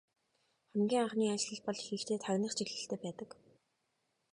[0.71, 3.29] Хамгийн анхны айлчлал бол ихэнхдээ тагнах чиглэлтэй байдаг.